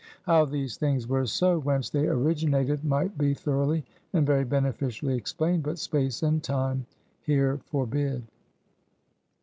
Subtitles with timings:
[0.23, 5.61] How these things were so, whence they originated, might be thoroughly and very beneficially explained;
[5.61, 6.87] but space and time
[7.21, 8.23] here forbid.